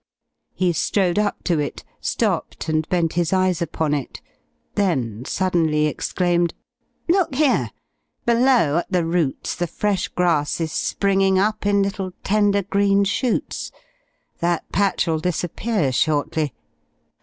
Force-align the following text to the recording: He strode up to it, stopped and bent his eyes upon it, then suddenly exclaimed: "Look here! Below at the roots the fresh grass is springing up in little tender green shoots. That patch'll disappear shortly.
He 0.55 0.73
strode 0.73 1.19
up 1.19 1.43
to 1.43 1.59
it, 1.59 1.83
stopped 1.99 2.67
and 2.67 2.89
bent 2.89 3.13
his 3.13 3.31
eyes 3.31 3.61
upon 3.61 3.93
it, 3.93 4.19
then 4.73 5.25
suddenly 5.25 5.85
exclaimed: 5.85 6.55
"Look 7.07 7.35
here! 7.35 7.69
Below 8.25 8.77
at 8.77 8.91
the 8.91 9.05
roots 9.05 9.53
the 9.53 9.67
fresh 9.67 10.07
grass 10.07 10.59
is 10.59 10.71
springing 10.71 11.37
up 11.37 11.67
in 11.67 11.83
little 11.83 12.13
tender 12.23 12.63
green 12.63 13.03
shoots. 13.03 13.71
That 14.39 14.67
patch'll 14.71 15.19
disappear 15.19 15.91
shortly. 15.91 16.51